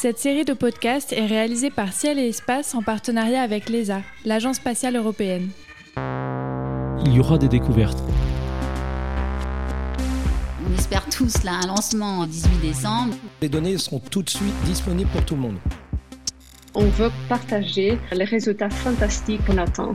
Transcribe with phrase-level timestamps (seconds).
[0.00, 4.56] Cette série de podcasts est réalisée par Ciel et Espace en partenariat avec l'ESA, l'Agence
[4.56, 5.50] spatiale européenne.
[7.04, 7.98] Il y aura des découvertes.
[10.66, 13.14] On espère tous là un lancement en 18 décembre.
[13.42, 15.58] Les données seront tout de suite disponibles pour tout le monde.
[16.72, 19.94] On veut partager les résultats fantastiques qu'on attend.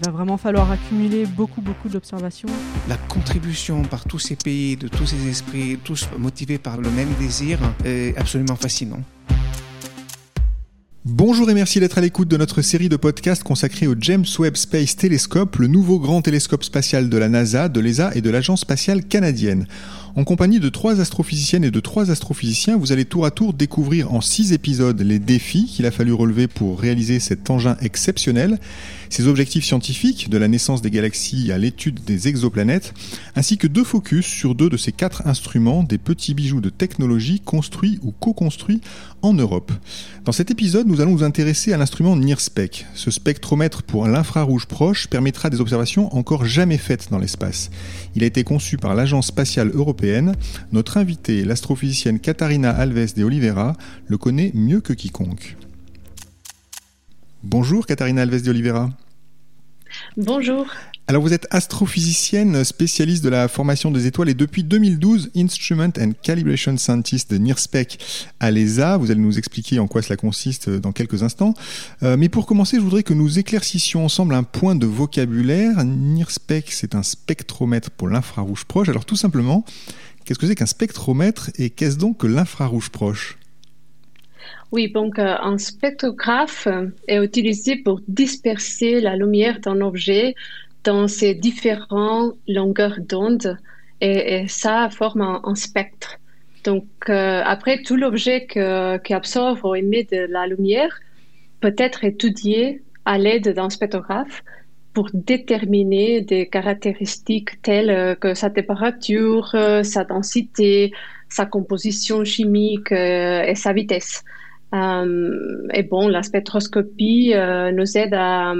[0.00, 2.48] Il va vraiment falloir accumuler beaucoup, beaucoup d'observations.
[2.90, 7.12] La contribution par tous ces pays, de tous ces esprits, tous motivés par le même
[7.18, 9.00] désir, est absolument fascinant.
[11.06, 14.56] Bonjour et merci d'être à l'écoute de notre série de podcasts consacrée au James Webb
[14.56, 18.60] Space Telescope, le nouveau grand télescope spatial de la NASA, de l'ESA et de l'Agence
[18.60, 19.66] spatiale canadienne.
[20.16, 24.12] En compagnie de trois astrophysiciennes et de trois astrophysiciens, vous allez tour à tour découvrir
[24.12, 28.58] en six épisodes les défis qu'il a fallu relever pour réaliser cet engin exceptionnel,
[29.08, 32.92] ses objectifs scientifiques, de la naissance des galaxies à l'étude des exoplanètes,
[33.36, 37.38] ainsi que deux focus sur deux de ces quatre instruments, des petits bijoux de technologie
[37.38, 38.80] construits ou co-construits
[39.22, 39.70] en Europe.
[40.24, 42.86] Dans cet épisode, nous allons nous intéresser à l'instrument NIRSPEC.
[42.94, 47.70] Ce spectromètre pour l'infrarouge proche permettra des observations encore jamais faites dans l'espace.
[48.16, 49.99] Il a été conçu par l'Agence spatiale européenne.
[50.72, 53.76] Notre invitée, l'astrophysicienne Katharina Alves de Oliveira,
[54.06, 55.56] le connaît mieux que quiconque.
[57.42, 58.90] Bonjour Katharina Alves de Oliveira.
[60.16, 60.66] Bonjour.
[61.06, 66.12] Alors vous êtes astrophysicienne spécialiste de la formation des étoiles et depuis 2012 Instrument and
[66.22, 67.98] Calibration Scientist de NIRSPEC
[68.40, 68.96] à l'ESA.
[68.96, 71.54] Vous allez nous expliquer en quoi cela consiste dans quelques instants.
[72.02, 75.84] Euh, mais pour commencer, je voudrais que nous éclaircissions ensemble un point de vocabulaire.
[75.84, 78.88] NIRSPEC, c'est un spectromètre pour l'infrarouge proche.
[78.88, 79.64] Alors tout simplement,
[80.24, 83.39] qu'est-ce que c'est qu'un spectromètre et qu'est-ce donc que l'infrarouge proche?
[84.72, 86.68] Oui, donc euh, un spectrographe
[87.08, 90.34] est utilisé pour disperser la lumière d'un objet
[90.84, 93.58] dans ces différentes longueurs d'onde
[94.00, 96.16] et, ça forme un, spectre.
[96.64, 100.98] Donc euh, après, tout l'objet qui absorbe ou émet de la lumière
[101.60, 104.42] peut être étudié à l'aide d'un spectrographe
[104.94, 110.92] pour déterminer des caractéristiques telles que sa température, sa densité,
[111.30, 114.24] sa composition chimique euh, et sa vitesse.
[114.74, 118.54] Euh, et bon, la spectroscopie euh, nous aide à,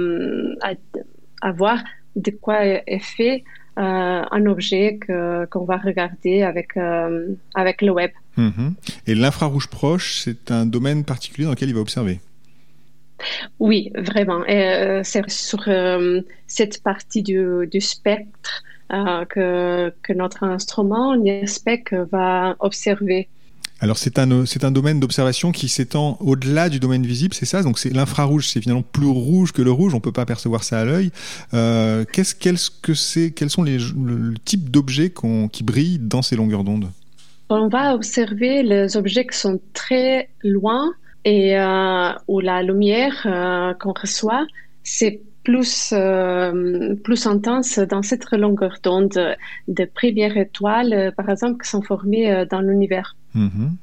[1.41, 1.79] à, voir
[2.15, 3.43] de quoi est fait
[3.77, 4.99] un objet
[5.49, 6.77] qu'on va regarder avec,
[7.55, 8.11] avec le web.
[8.37, 8.75] Mhm.
[9.07, 12.19] Et l'infrarouge proche, c'est un domaine particulier dans lequel il va observer?
[13.59, 14.43] Oui, vraiment.
[15.03, 15.67] c'est sur
[16.47, 23.29] cette partie du, du spectre euh, que, que, notre instrument, NIRSPEC, va observer.
[23.81, 27.63] Alors c'est un, c'est un domaine d'observation qui s'étend au-delà du domaine visible, c'est ça?
[27.63, 30.79] Donc c'est l'infrarouge, c'est finalement plus rouge que le rouge, on peut pas percevoir ça
[30.79, 31.09] à l'œil.
[31.55, 32.35] Euh, qu'est-ce,
[32.69, 35.11] que c'est Quels sont les, le, type d'objets
[35.51, 36.91] qui brillent dans ces longueurs d'onde?
[37.49, 40.93] On va observer les objets qui sont très loin
[41.25, 44.45] et euh, où la lumière euh, qu'on reçoit,
[44.83, 49.35] c'est plus, euh, plus intense dans cette longueur d'onde
[49.67, 53.15] de premières étoiles, euh, par exemple, qui sont formées euh, dans l'univers.
[53.33, 53.75] Mhm.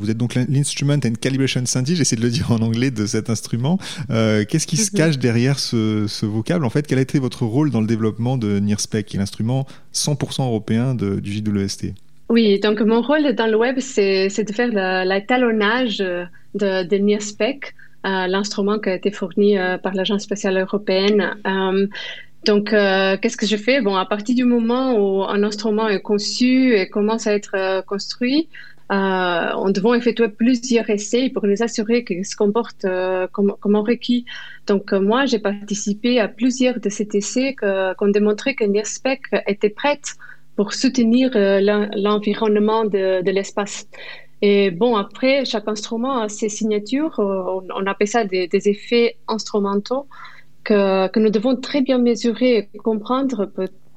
[0.00, 3.28] Vous êtes donc l'instrument and calibration scientist, j'essaie de le dire en anglais, de cet
[3.28, 3.78] instrument.
[4.08, 4.96] Qu'est-ce qui se mhm.
[4.96, 6.64] cache derrière ce, ce, vocable?
[6.64, 9.66] En fait, quel a été votre rôle dans le développement de NIRSPEC, qui est l'instrument
[9.92, 11.92] 100% européen de, du JWST
[12.28, 17.74] Oui, donc mon rôle dans le web, c'est de faire l'étalonnage de, de NIRSPEC
[18.04, 21.36] l'instrument qui a été fourni euh, par l'Agence spatiale européenne.
[21.46, 21.86] Euh,
[22.46, 23.82] donc, euh, qu'est-ce que je fais?
[23.82, 28.48] Bon, à partir du moment où un instrument est conçu et commence à être construit,
[28.90, 32.86] euh, on devait effectuer plusieurs essais pour nous assurer qu'il se comporte
[33.32, 34.24] comme, comme requis.
[34.66, 40.14] Donc, moi, j'ai participé à plusieurs de ces essais qu'on démontrait que NIRSPEC était prête
[40.56, 43.86] pour soutenir l'environnement de l'espace.
[44.42, 47.20] Et bon, après, chaque instrument a ses signatures.
[47.20, 50.06] Euh, on, appelle ça des, effets instrumentaux
[50.64, 53.50] que, que, nous devons très bien mesurer et comprendre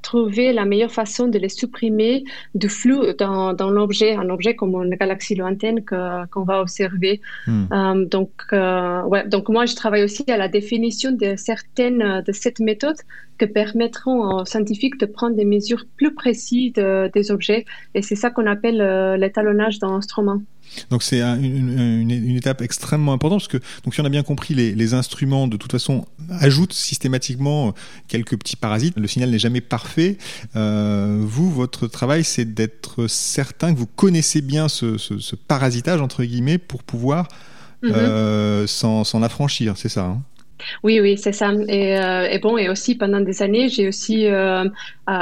[0.04, 4.74] trouver la meilleure façon de les supprimer du flou dans, dans l'objet, un objet comme
[4.74, 7.20] une galaxie lointaine qu'on va observer.
[7.46, 7.64] Hmm.
[7.72, 12.32] Euh, donc, euh, ouais, donc moi, je travaille aussi à la définition de certaines de
[12.32, 13.00] cette méthode
[13.38, 16.72] que permettront aux scientifiques de prendre des mesures plus précises
[17.16, 17.64] des objets.
[17.94, 20.40] Et c'est ça qu'on appelle euh, l'étalonnage d'un instrument.
[20.90, 24.54] Donc c'est une, une, étape extrêmement importante parce que donc si on a bien compris
[24.54, 26.06] les, les, instruments de toute façon
[26.40, 27.74] ajoutent systématiquement
[28.08, 28.96] quelques petits parasites.
[28.96, 30.18] Le signal n'est jamais parfait.
[30.56, 36.00] Euh, vous, votre travail, c'est d'être certain que vous connaissez bien ce, ce, ce parasitage
[36.00, 37.28] entre guillemets pour pouvoir
[37.84, 39.76] euh, s'en affranchir.
[39.76, 40.04] C'est ça.
[40.04, 40.22] Hein?
[40.82, 41.52] Oui, oui, c'est ça.
[41.68, 44.64] Et, euh, et, bon, et aussi pendant des années, j'ai aussi euh,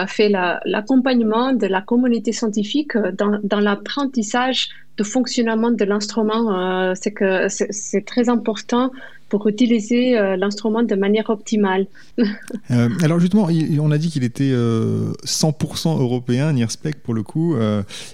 [0.07, 4.69] fait l'accompagnement de la communauté scientifique dans, dans l'apprentissage
[4.99, 6.95] de fonctionnement de l'instrument.
[6.95, 8.91] c'est que c'est très important
[9.29, 11.87] pour utiliser l'instrument de manière optimale.
[13.03, 13.49] alors justement,
[13.81, 17.57] on a dit qu'il était 100% européen, NIRSPEC pour le coup.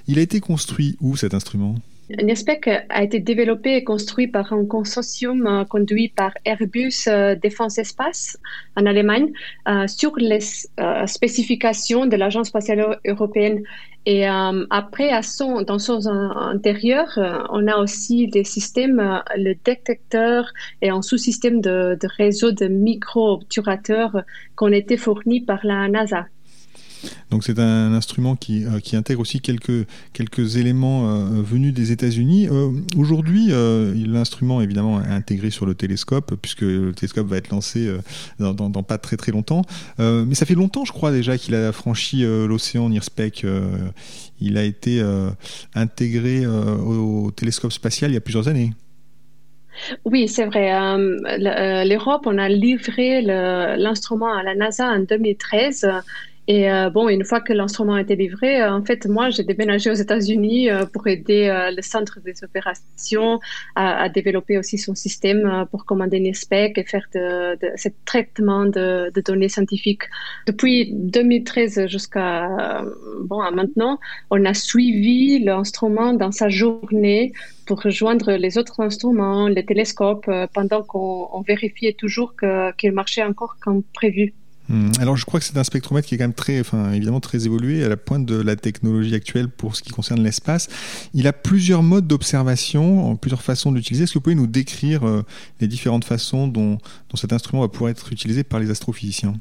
[0.07, 1.75] il a été construit où cet instrument?
[2.11, 7.77] NIRSPEC a été développé et construit par un consortium euh, conduit par Airbus euh, Défense
[7.77, 8.39] Espace
[8.77, 9.31] en Allemagne
[9.69, 10.41] euh, sur les
[11.07, 13.63] spécifications de l'Agence spatiale européenne.
[14.07, 17.19] Et après, à son, dans son intérieur,
[17.51, 20.51] on a aussi des systèmes, le détecteur
[20.81, 24.23] et un sous-système de, de réseau de micro-obturateurs
[24.57, 26.25] qui ont été fournis par la NASA.
[27.31, 31.93] Donc c'est un instrument qui, euh, qui, intègre aussi quelques, quelques éléments euh, venus des
[31.93, 32.49] États-Unis.
[32.51, 33.49] Euh, aujourd'hui,
[34.07, 37.91] l'instrument évidemment est intégré sur le télescope, puisque le télescope va être lancé
[38.39, 39.63] dans, pas très très longtemps.
[39.99, 43.47] mais ça fait longtemps, je crois déjà, qu'il a franchi l'océan NIRSPEC.
[44.41, 45.03] il a été
[45.75, 48.73] intégré au télescope spatial il y a plusieurs années.
[50.05, 50.71] Oui, c'est vrai.
[51.85, 55.89] L'Europe, on a livré l'instrument à la NASA en 2013
[56.51, 59.43] et euh, bon, une fois que l'instrument a été livré, euh, en fait, moi, j'ai
[59.43, 61.47] déménagé aux États-Unis euh, pour aider
[61.77, 63.39] le centre des opérations
[63.75, 69.11] à, développer aussi son système pour commander NISPEC et faire de, de ce traitement de,
[69.15, 70.05] de, données scientifiques.
[70.47, 72.83] Depuis 2013 jusqu'à
[73.25, 77.35] bon, à maintenant, on a suivi l'instrument dans sa journée
[77.67, 82.33] pour rejoindre les autres instruments, les télescopes, pendant qu'on vérifiait toujours
[82.79, 84.33] qu'il marchait encore comme prévu.
[84.69, 84.91] Hmm.
[85.01, 87.47] Alors je crois que c'est un spectromètre qui est quand même très, enfin évidemment très
[87.47, 90.69] évolué à la pointe de la technologie actuelle pour ce qui concerne l'espace.
[91.15, 94.05] Il a plusieurs modes d'observation, plusieurs façons d'utiliser.
[94.05, 95.25] Est-ce que vous pouvez nous décrire euh,
[95.61, 96.79] les différentes façons dont,
[97.15, 99.35] cet instrument va pouvoir être utilisé par les astrophysiciens?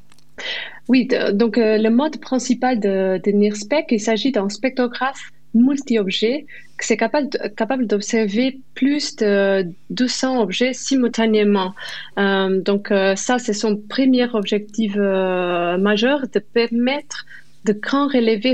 [0.88, 6.46] Oui, donc euh, le mode principal de, de NIRSPEC, il s'agit d'un spectrographe multi-objets,
[6.80, 11.74] c'est capable, capable d'observer plus de 200 objets simultanément.
[12.20, 17.26] Euh, donc euh, ça, c'est son premier objectif euh, majeur, de permettre
[17.66, 18.54] de grand relever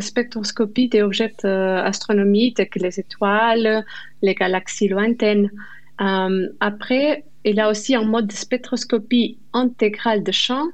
[0.00, 3.84] spectroscopie des objets astronomiques tels que les étoiles,
[4.22, 5.50] les galaxies lointaines.
[5.98, 10.66] après, il a aussi un mode de spectroscopie intégrale de champ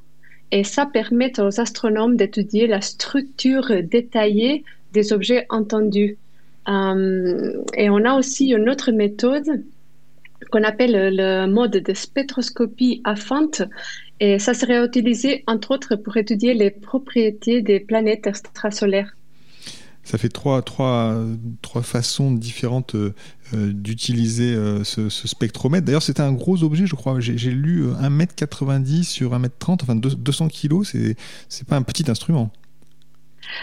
[0.53, 4.65] et ça permet aux astronomes d'étudier la structure détaillée
[4.97, 6.17] des objets entendus.
[6.69, 9.63] Euh, et on a aussi une autre méthode
[10.51, 13.63] qu'on appelle le mode de spectroscopie à fente.
[14.21, 19.13] Et ça serait utilisé, entre autres, pour étudier les propriétés des planètes extrasolaires.
[20.03, 21.21] Ça fait trois, trois,
[21.63, 23.13] trois façons différentes euh,
[23.53, 25.85] d'utiliser euh, ce, spectromètre.
[25.85, 27.19] D'ailleurs, c'est un gros objet, je crois.
[27.21, 30.83] J'ai lu 1m90 sur 1m30, enfin 200 kg.
[31.49, 32.51] C'est pas un petit instrument.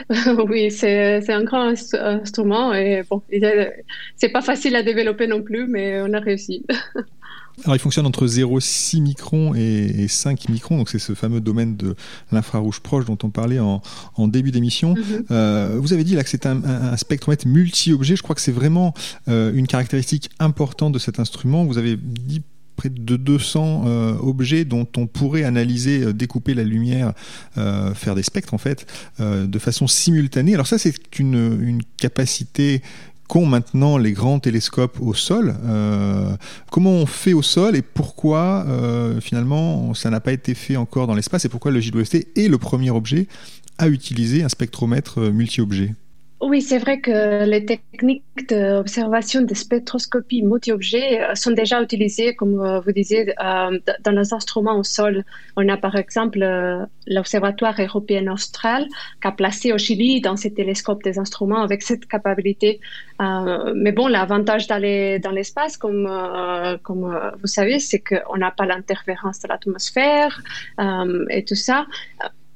[0.48, 3.22] oui, c'est un grand instrument et bon,
[4.16, 6.66] c'est pas facile à développer non plus, mais on a réussi.
[7.64, 11.96] Alors, il fonctionne entre 0,6 microns et 5 microns, donc c'est ce fameux domaine de
[12.32, 13.82] l'infrarouge proche dont on parlait en,
[14.28, 14.96] début d'émission.
[15.30, 18.16] Euh, vous avez dit là que c'est un, spectromètre multi-objet.
[18.16, 18.94] Je crois que c'est vraiment
[19.28, 21.64] euh, une caractéristique importante de cet instrument.
[21.66, 22.42] Vous avez dit
[22.90, 27.14] de 200 euh, objets dont on pourrait analyser, euh, découper la lumière,
[27.58, 28.86] euh, faire des spectres en fait,
[29.20, 30.54] de façon simultanée.
[30.54, 32.82] Alors ça, c'est une, une capacité
[33.28, 35.56] qu'ont maintenant les grands télescopes au sol.
[36.72, 38.66] comment on fait au sol et pourquoi
[39.22, 42.58] finalement ça n'a pas été fait encore dans l'espace et pourquoi le JWST est le
[42.58, 43.28] premier objet
[43.78, 45.94] à utiliser un spectromètre multi-objet?
[46.50, 52.60] Oui, c'est vrai que les techniques d'observation de spectroscopie multi-objets euh, sont déjà utilisées, comme
[52.60, 55.24] euh, vous disiez, euh, dans les instruments au sol.
[55.56, 56.40] On a par exemple
[57.08, 58.88] l'Observatoire européen austral
[59.22, 62.80] qui a placé au Chili dans ses télescopes des instruments avec cette capacité.
[63.76, 66.10] mais bon, l'avantage d'aller dans l'espace, comme,
[66.84, 67.06] comme
[67.40, 70.42] vous savez, c'est qu'on n'a pas l'interférence de l'atmosphère
[71.30, 71.86] et tout ça.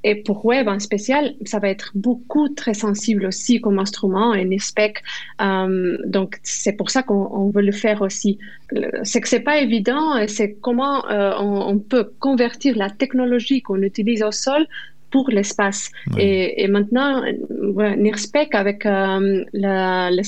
[0.10, 4.46] Et pour web en spécial, ça va être beaucoup très sensible aussi comme instrument et
[4.46, 5.04] NISPEC.
[5.42, 8.40] Euh, donc c'est pour ça qu'on veut le faire aussi.
[9.04, 10.26] C'est que c'est pas évident.
[10.28, 14.66] C'est comment euh, on, peut convertir la technologie qu'on utilise au sol
[15.12, 15.92] pour l'espace.
[16.18, 17.22] Et, maintenant,
[17.98, 20.24] NIRSPEC avec euh, le,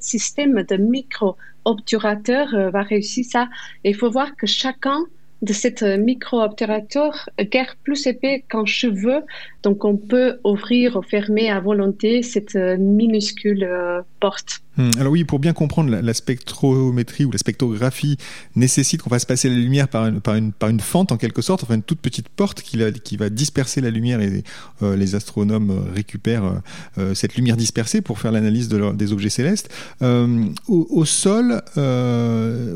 [0.00, 3.48] système de micro-obturateurs va réussir ça.
[3.84, 5.04] Et il faut voir que chacun
[5.44, 9.22] de cette micro-obturateur guère plus épais qu'un cheveu.
[9.62, 14.63] Donc, on peut ouvrir ou fermer à volonté cette minuscule euh, porte.
[14.76, 14.90] Hmm.
[14.98, 18.16] Alors oui, pour bien comprendre, la, spectrométrie ou la spectrographie
[18.56, 22.00] nécessite qu'on fasse passer la lumière par une, fente en quelque sorte, enfin une toute
[22.00, 22.76] petite porte qui,
[23.16, 24.42] va disperser la lumière et
[24.82, 26.54] euh, les astronomes récupèrent euh,
[26.98, 29.70] euh, cette lumière dispersée pour faire l'analyse de des objets célestes.
[30.00, 31.62] Au, sol,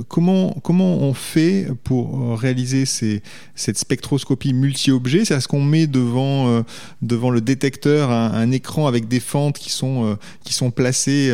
[0.08, 5.24] comment, on fait pour réaliser cette spectroscopie multi-objets?
[5.24, 6.64] C'est ce qu'on met devant,
[7.00, 11.32] le détecteur un, écran avec des fentes qui sont placées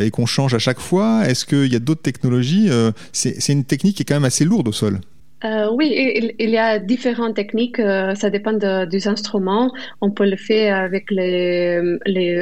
[0.00, 2.68] et qu'on change à chaque fois Est-ce qu'il y a d'autres technologies?
[2.70, 5.00] Euh, C'est une technique qui est quand même assez lourde au sol.
[5.44, 7.78] Euh, oui, il, y a différentes techniques.
[7.78, 9.72] Euh, ça dépend des instruments.
[10.00, 11.80] On peut le faire avec les.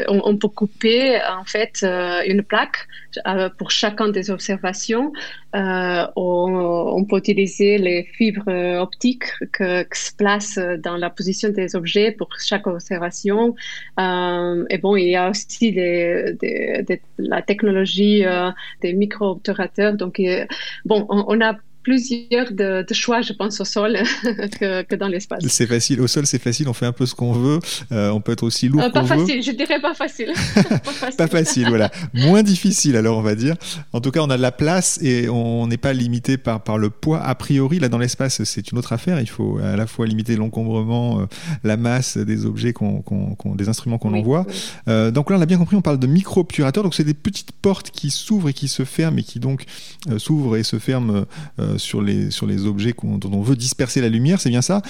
[0.08, 2.88] on, peut couper en fait euh, une plaque
[3.58, 5.12] pour chacun des observations.
[5.52, 12.12] On, peut utiliser les fibres optiques que, qui se placent dans la position des objets
[12.12, 13.54] pour chaque observation.
[13.98, 15.72] et bon, il y a aussi
[17.18, 18.24] la technologie
[18.80, 19.94] des micro-obturateurs.
[19.94, 20.20] Donc,
[20.84, 21.56] bon, on, on a
[21.87, 23.97] plusieurs de, choix, je pense, au sol
[24.61, 25.45] que, dans l'espace.
[25.47, 26.00] C'est facile.
[26.00, 26.69] Au sol, c'est facile.
[26.69, 27.61] On fait un peu ce qu'on veut.
[27.93, 29.40] Euh, on peut être aussi lourd euh, Pas facile.
[29.40, 30.33] Je dirais pas facile.
[31.16, 31.69] pas facile.
[31.69, 31.93] voilà.
[32.12, 33.55] Moins difficile, alors, on va dire.
[33.93, 36.76] En tout cas, on a de la place et on n'est pas limité par, par
[36.76, 37.23] le poids.
[37.23, 39.21] A priori, là, dans l'espace, c'est une autre affaire.
[39.21, 41.26] Il faut à la fois limiter l'encombrement, euh,
[41.62, 43.05] la masse des objets, qu'on,
[43.55, 44.45] des instruments qu'on envoie.
[44.88, 46.83] donc là, on a bien compris, on parle de micro-obturateurs.
[46.83, 49.66] Donc, c'est des petites portes qui s'ouvrent et qui se ferment et qui donc
[50.19, 51.25] s'ouvrent et se ferment
[51.78, 54.83] sur, les, objets dont on veut disperser la lumière, c'est bien ça?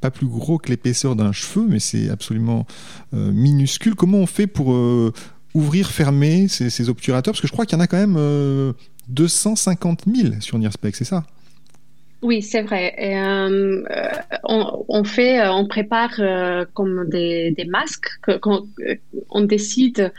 [0.00, 2.66] Pas plus gros que l'épaisseur d'un cheveu, mais c'est absolument
[3.14, 3.94] euh, minuscule.
[3.94, 5.12] Comment on fait pour euh,
[5.54, 7.32] ouvrir, fermer ces, obturateurs?
[7.32, 8.74] Parce que je crois qu'il y en a quand même
[9.08, 11.24] 250 euh, 000 sur NIRSPEC, c'est ça?
[12.24, 12.94] Oui, c'est vrai.
[12.98, 13.84] Euh,
[14.44, 18.08] on, fait, euh, on prépare euh, comme des, masques
[19.30, 20.10] on décide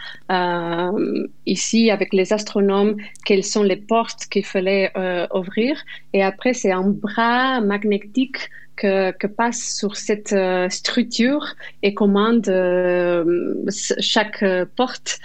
[1.48, 4.92] ici avec les astronomes quelles sont les portes qu'il fallait
[5.34, 5.82] ouvrir.
[6.14, 13.66] Et après, c'est un bras magnétique que, passe sur cette euh, structure et commande euh,
[14.00, 15.20] chaque euh, porte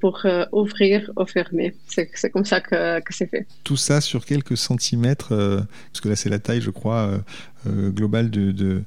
[0.00, 1.74] pour ouvrir ou fermer.
[1.88, 3.46] C'est comme ça que, que c'est fait.
[3.64, 7.20] Tout ça sur quelques centimètres, parce que là c'est la taille, je crois,
[7.66, 8.82] globale de, de,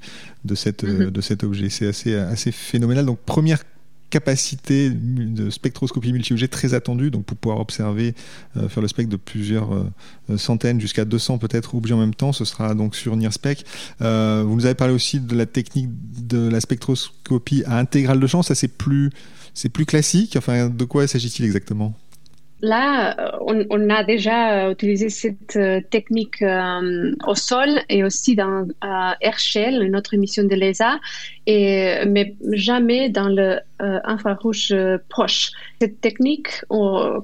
[0.45, 1.09] de, cette, mm-hmm.
[1.09, 1.69] de cet objet.
[1.69, 3.05] C'est assez, assez phénoménal.
[3.05, 3.63] Donc première
[4.11, 8.13] capacité de spectroscopie multi-objet très attendue, donc pour pouvoir observer,
[8.57, 12.33] euh, faire le spectre de plusieurs euh, centaines jusqu'à 200 peut-être objets en même temps.
[12.33, 13.65] Ce sera donc sur NIRSPEC.
[14.01, 15.89] Euh, vous nous avez parlé aussi de la technique
[16.27, 18.43] de la spectroscopie à intégrale de champ.
[18.43, 19.09] Ça c'est plus
[19.53, 20.35] c'est plus classique.
[20.37, 21.97] Enfin, de quoi s'agit-il exactement?
[22.61, 26.43] Là, on, a déjà utilisé cette technique
[27.27, 28.67] au sol et aussi dans
[29.19, 30.99] Herschel, une autre émission de l'ESA,
[31.47, 34.75] mais jamais dans le infrarouge
[35.09, 35.51] proche.
[35.81, 37.23] Cette technique, on,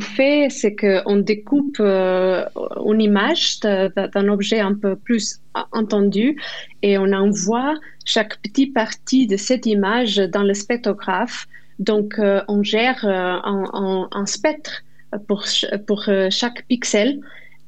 [0.00, 5.40] fait, c'est qu'on découpe une image d'un objet un peu plus
[5.72, 6.38] entendu
[6.82, 7.74] et on envoie
[8.04, 11.46] chaque petite partie de cette image dans le spectrographe
[11.78, 14.84] donc, euh, on gère euh, un, spectre
[15.26, 15.44] pour,
[15.86, 17.20] pour euh, chaque pixel.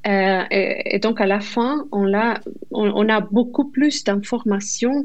[0.08, 2.38] Et, donc, à la fin, on a,
[2.70, 5.04] on, a beaucoup plus d'informations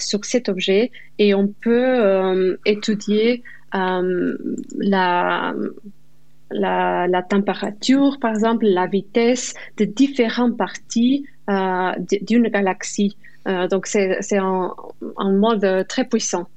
[0.00, 0.90] sur cet objet
[1.20, 5.54] et on peut étudier la,
[6.50, 11.26] la, température, par exemple, la vitesse de différentes parties
[12.20, 13.16] d'une galaxie.
[13.70, 14.74] donc, c'est un,
[15.16, 16.48] un mode très puissant.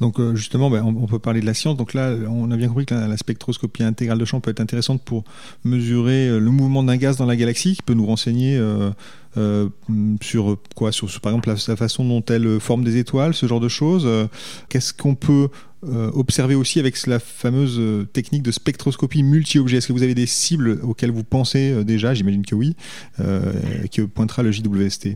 [0.00, 1.76] Donc euh, justement, ben, on, peut parler de la science.
[1.76, 5.02] Donc là, on a bien compris que la, spectroscopie intégrale de champ peut être intéressante
[5.02, 5.24] pour
[5.64, 8.58] mesurer euh, le mouvement d'un gaz dans la galaxie, qui peut nous renseigner
[9.36, 9.68] euh,
[10.22, 13.68] sur quoi sur, par exemple la, façon dont elle forme des étoiles, ce genre de
[13.68, 14.08] choses.
[14.68, 15.48] Qu'est-ce qu'on peut
[15.82, 17.80] observer aussi avec la fameuse
[18.12, 19.78] technique de spectroscopie multi-objets?
[19.78, 22.12] Est-ce que vous avez des cibles auxquelles vous pensez déjà?
[22.12, 22.74] J'imagine que oui,
[23.18, 25.10] que pointera le JWST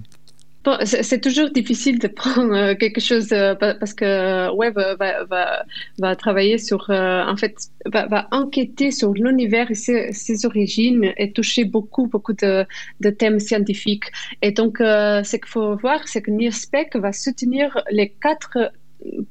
[0.84, 5.64] c'est toujours difficile de prendre euh, quelque chose euh, parce que Web va, va,
[5.98, 7.56] va travailler sur, euh, en fait,
[7.92, 12.66] va, enquêter sur l'univers et ses, origines et toucher beaucoup, beaucoup de,
[13.18, 14.10] thèmes scientifiques.
[14.42, 18.72] Et donc, ce qu'il faut voir, c'est que NIRSPEC va soutenir les quatre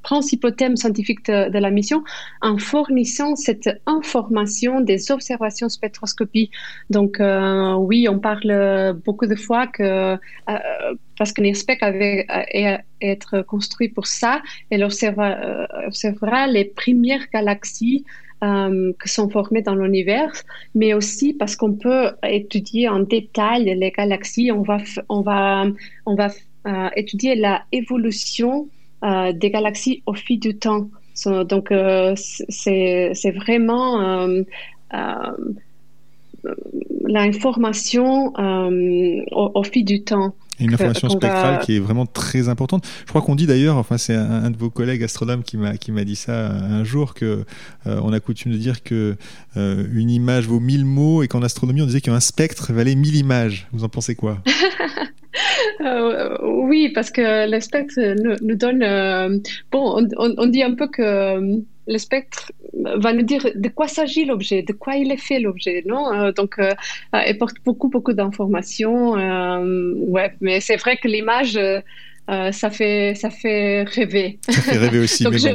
[0.01, 2.03] principaux thèmes scientifiques de, la mission
[2.41, 6.49] en fournissant cette information des observations spectroscopie.
[6.89, 10.17] Donc euh, oui, on parle beaucoup de fois que euh,
[11.17, 18.03] parce que NIRSPEC avait à être construit pour ça, elle observera, les premières galaxies
[18.43, 20.31] euh, qui sont formées dans l'univers,
[20.75, 24.51] mais aussi parce qu'on peut étudier en détail les galaxies.
[24.51, 24.77] On va,
[25.07, 25.65] on va,
[26.05, 26.29] on va
[26.95, 30.89] étudier la évolution euh, des galaxies au fil du temps.
[31.25, 34.27] donc, euh, c'est vraiment
[37.05, 38.33] l'information
[39.31, 40.35] au, au, fil du temps.
[40.59, 42.85] Une information spectrale qui est vraiment très importante.
[43.05, 45.91] Je crois qu'on dit d'ailleurs, enfin c'est un, de vos collègues astronomes qui m'a qui
[45.91, 47.43] m'a dit ça un jour que
[47.87, 49.17] euh, on a coutume de dire que
[49.57, 53.15] euh, une image vaut mille mots et qu'en astronomie on disait qu'un spectre valait mille
[53.15, 53.67] images.
[53.73, 54.43] Vous en pensez quoi?
[55.81, 57.99] euh, Oui, parce que le spectre
[58.41, 59.41] nous, donne.
[59.71, 64.61] bon, on, dit un peu que le spectre va nous dire de quoi s'agit l'objet,
[64.61, 66.13] de quoi il est fait l'objet, non?
[66.13, 66.71] Euh, Donc, euh,
[67.27, 69.17] il porte beaucoup, beaucoup d'informations.
[69.17, 71.59] Euh, ouais, mais c'est vrai que l'image
[72.29, 74.39] euh, ça, fait, ça fait rêver.
[74.47, 75.23] Ça fait rêver aussi.
[75.25, 75.49] Donc je,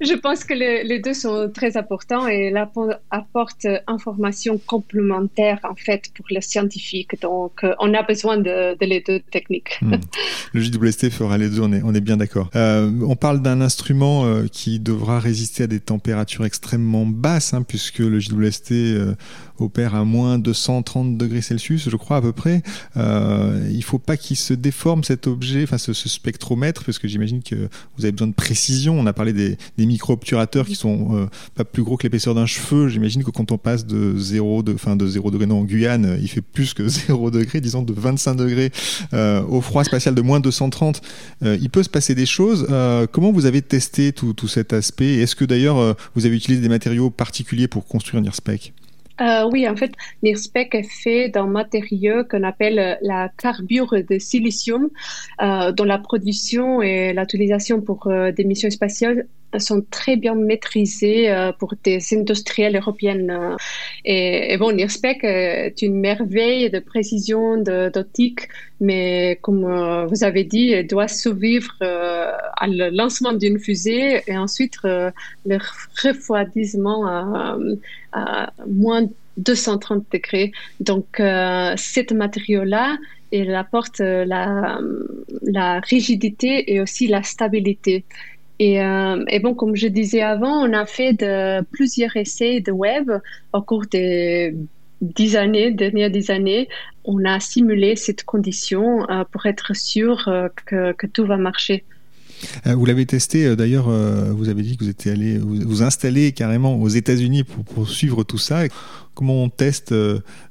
[0.00, 2.70] je, pense que les deux sont très importants et là
[3.10, 7.20] apportent informations complémentaires en fait pour les scientifiques.
[7.20, 9.78] Donc euh, on a besoin de, de les deux techniques.
[9.82, 9.96] Hmm.
[10.52, 12.50] Le JWST fera les deux, on est, on est bien d'accord.
[12.56, 17.62] Euh, on parle d'un instrument euh, qui devra résister à des températures extrêmement basses, hein,
[17.62, 18.74] puisque le JWST
[19.58, 22.62] opère à moins 230 degrés Celsius, je crois à peu près.
[22.96, 27.42] Il faut pas qu'il se déforme cet objet, enfin ce, ce spectromètre, parce que j'imagine
[27.42, 28.98] que vous avez besoin de précision.
[28.98, 32.88] On a parlé des, micro-obturateurs qui sont euh, pas plus gros que l'épaisseur d'un cheveu.
[32.88, 36.18] J'imagine que quand on passe de 0 de, fin de 0 degré non, en Guyane,
[36.20, 38.72] il fait plus que 0 degré, disons de 25 degrés
[39.12, 41.00] euh, au froid spatial de moins 230.
[41.44, 42.66] Euh, il peut se passer des choses.
[43.12, 45.16] Comment vous avez testé tout, cet aspect?
[45.16, 48.72] Est-ce que d'ailleurs vous avez utilisé des matériaux particuliers pour construire NIRSPEC
[49.20, 49.92] euh, oui, en fait,
[50.22, 54.90] NIRSPEC est fait d'un matériau qu'on appelle la carbure de silicium,
[55.40, 59.26] euh, dont la production et l'utilisation pour euh, des missions spatiales
[59.58, 63.30] sont très bien maîtrisées euh, pour des industriels européennes.
[63.30, 63.56] Euh.
[64.04, 68.48] Et, bon, NIRSPEC est une merveille de précision, d'optique,
[68.80, 74.76] mais comme euh, vous avez dit, elle doit survivre à lancement d'une fusée et ensuite
[74.82, 75.58] le
[76.02, 77.06] refroidissement
[78.12, 79.02] à, moins
[79.36, 80.52] 230 degrés.
[80.80, 82.96] Donc, ce matériau-là,
[83.32, 88.04] il apporte la rigidité et aussi la stabilité.
[88.58, 91.16] Et, euh, et, bon, comme je disais avant, on a fait
[91.70, 93.10] plusieurs essais de web
[93.52, 94.54] au cours des
[95.02, 96.68] dix années, dernières dix années.
[97.04, 101.84] On a simulé cette condition euh, pour être sûr euh, que, tout va marcher.
[102.66, 106.76] Vous l'avez testé d'ailleurs, vous avez dit que vous étiez allé vous, vous installer carrément
[106.76, 108.64] aux États-Unis pour, suivre tout ça.
[109.14, 109.94] Comment on teste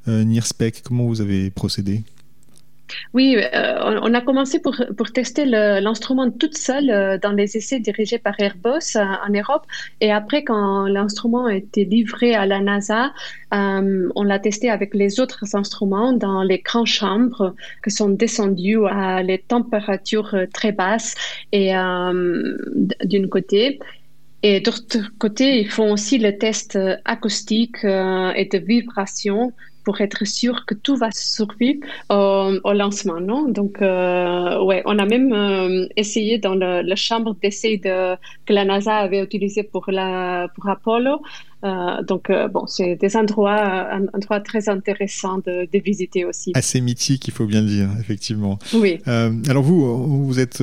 [0.08, 2.02] NIRSPEC Comment vous avez procédé?
[3.14, 7.80] Oui, euh, on a commencé pour, pour tester l'instrument toute seule euh, dans les essais
[7.80, 9.66] dirigés par Airbus euh, en Europe.
[10.02, 13.14] Et après, quand l'instrument a été livré à la NASA,
[13.52, 19.24] on l'a testé avec les autres instruments dans les grandes chambres qui sont descendues à
[19.24, 21.16] les températures très basses
[21.54, 21.72] et
[23.06, 23.80] d'une côté.
[24.44, 29.54] Et d'autre côté, ils font aussi le test acoustique et de vibration
[29.86, 33.48] pour être sûr que tout va survivre au, au lancement, non?
[33.48, 38.54] Donc, euh, ouais, on a même euh, essayé dans le, la chambre d'essai de, que
[38.54, 41.22] la NASA avait utilisé pour la pour Apollo.
[41.64, 46.52] Euh, donc, euh, bon, c'est des endroits, un endroit très intéressant de, de, visiter aussi.
[46.56, 48.60] Assez mythique, il faut bien le dire, effectivement.
[48.74, 49.00] Oui.
[49.08, 50.62] Euh, alors vous, vous êtes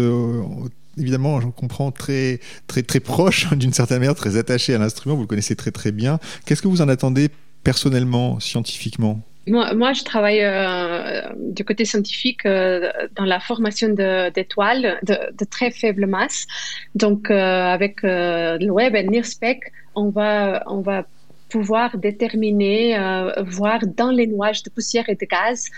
[0.99, 5.15] évidemment, je comprends, très, très, très proche, d'une certaine manière, très attaché à l'instrument.
[5.17, 6.19] Vous le connaissez très, très bien.
[6.45, 7.29] Qu'est-ce que vous en attendez
[7.63, 15.01] personnellement, scientifiquement moi, moi, je travaille euh, du côté scientifique euh, dans la formation d'étoiles
[15.03, 16.47] de, très faible masse.
[16.95, 21.07] Donc, euh, avec le web et NIRSPEC, on va, on va
[21.49, 22.97] pouvoir déterminer,
[23.45, 25.69] voir dans les nuages de poussière et de gaz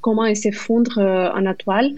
[0.00, 1.00] comment ils s'effondrent
[1.34, 1.90] en étoile.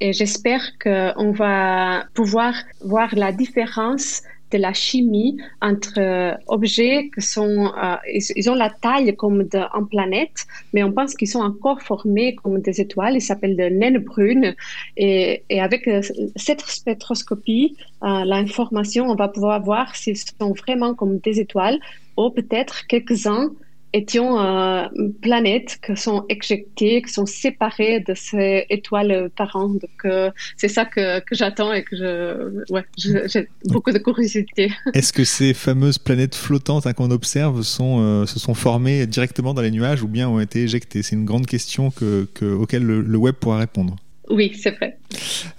[0.00, 7.22] Et j'espère qu'on va pouvoir voir la différence de la chimie entre euh, objets qui
[7.22, 11.82] sont, euh, ils, ont la taille comme d'une planète, mais on pense qu'ils sont encore
[11.82, 13.14] formés comme des étoiles.
[13.16, 14.54] Ils s'appellent des naines brunes.
[14.96, 16.00] Et, et avec euh,
[16.36, 21.78] cette spectroscopie, l'information, on va pouvoir voir s'ils sont vraiment comme des étoiles
[22.16, 23.50] ou peut-être quelques-uns
[23.96, 24.86] étions euh,
[25.22, 29.80] planètes qui sont éjectées, qui sont séparées de ces étoiles parentes.
[29.80, 31.96] Donc, euh, c'est ça que, j'attends et que
[32.96, 34.70] j'ai beaucoup de curiosité.
[34.94, 39.62] Est-ce que ces fameuses planètes flottantes hein, qu'on observe euh, se sont formées directement dans
[39.62, 41.02] les nuages ou bien ont été éjectées?
[41.02, 43.96] C'est une grande question que, que, auquel le web pourra répondre.
[44.28, 44.98] Oui, c'est vrai.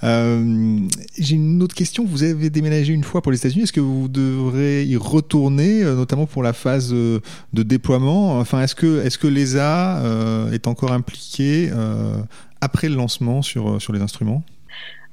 [0.03, 0.79] Euh,
[1.17, 2.03] J'ai une autre question.
[2.05, 3.63] Vous avez déménagé une fois pour les États-Unis.
[3.63, 7.19] Est-ce que vous devrez y retourner, euh, notamment pour la phase euh,
[7.53, 8.39] de déploiement?
[8.39, 12.17] Enfin, est-ce que, est que l'ESA euh, est encore impliquée euh,
[12.59, 14.43] après le lancement sur, sur les instruments?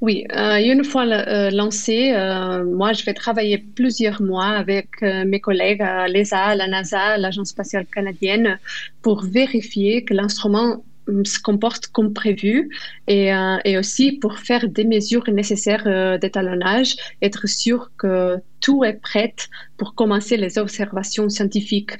[0.00, 5.40] Oui, euh, une fois euh, lancé, euh, moi, je vais travailler plusieurs mois avec mes
[5.40, 8.58] collègues à l'ESA, la NASA, l'Agence spatiale canadienne,
[9.00, 10.82] pour vérifier que l'instrument
[11.24, 12.70] se comporte comme prévu
[13.06, 13.30] et,
[13.64, 19.34] et, aussi pour faire des mesures nécessaires d'étalonnage, être sûr que tout est prêt
[19.76, 21.92] pour commencer les observations scientifiques.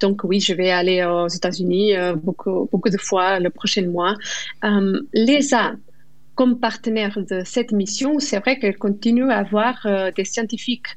[0.00, 4.14] donc oui, je vais aller aux États-Unis beaucoup, beaucoup de fois le prochain mois.
[5.12, 5.74] L'ESA
[6.34, 10.88] comme partenaire de cette mission, c'est vrai qu'elle continue à avoir euh, des scientifiques,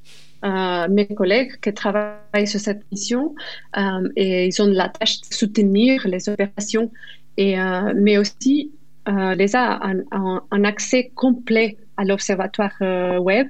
[0.43, 3.35] euh, mes collègues qui travaillent sur cette mission,
[3.77, 6.91] euh, et ils ont la tâche de soutenir les opérations,
[7.37, 7.55] et,
[7.95, 8.71] mais aussi
[9.07, 9.79] les a
[10.11, 12.75] un, accès complet à l'observatoire
[13.21, 13.47] web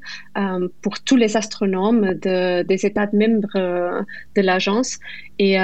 [0.82, 5.00] pour tous les astronomes des États membres de l'agence.
[5.40, 5.58] Et,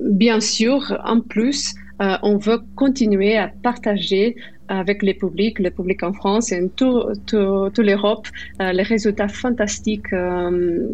[0.00, 4.36] bien sûr, en plus, on veut continuer à partager
[4.68, 8.28] avec le public, le public en France et toute l'Europe,
[8.60, 10.88] euh, les résultats fantastiques euh,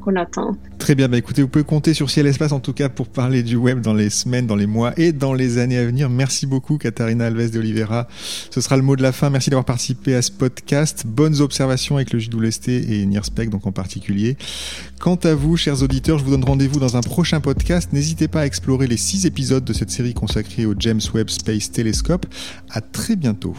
[0.00, 0.56] qu'on attend.
[0.78, 3.42] Très bien, bah écoutez, vous pouvez compter sur Ciel Espace en tout cas pour parler
[3.42, 6.08] du web dans les semaines, dans les mois et dans les années à venir.
[6.08, 8.08] Merci beaucoup Katharina Alves de Oliveira.
[8.50, 9.30] Ce sera le mot de la fin.
[9.30, 11.04] Merci d'avoir participé à ce podcast.
[11.06, 14.36] Bonnes observations avec le JWST et NIRSPEC donc en particulier.
[15.00, 17.92] Quant à vous, chers auditeurs, je vous donne rendez-vous dans un prochain podcast.
[17.92, 21.70] N'hésitez pas à explorer les six épisodes de cette série consacrée au James Webb Space
[21.70, 22.26] Telescope.
[22.76, 23.54] À très bientôt.